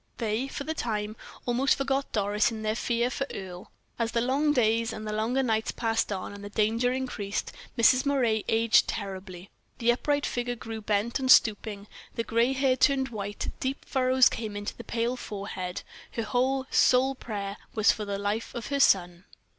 [0.17, 1.15] They, for the time,
[1.45, 3.69] almost forgot Doris in their fear for Earle.
[3.99, 8.03] As the long days and longer nights passed on, and the danger increased, Mrs.
[8.03, 11.85] Moray aged terribly the upright figure grew bent and stooping;
[12.15, 17.13] the gray hair turned white; deep furrows came in the pale forehead her whole, sole
[17.13, 19.25] prayer was for the life of her son.